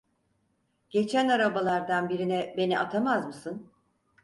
Geçen 0.89 1.27
arabalardan 1.29 2.09
birine 2.09 2.53
beni 2.57 2.79
atamaz 2.79 3.25
mısın? 3.25 3.71